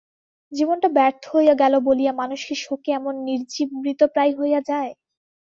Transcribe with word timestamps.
জীবনটা 0.51 0.87
ব্যর্থ 0.95 1.23
হইয়া 1.33 1.55
গেল 1.61 1.73
বলিয়া 1.87 2.13
মানুষ 2.21 2.39
কি 2.47 2.55
শোকে 2.63 2.89
এমন 2.93 3.13
নিজীব 3.27 3.67
মৃতপ্রায় 3.79 4.33
হইয়া 4.39 4.59
যায়? 4.69 4.91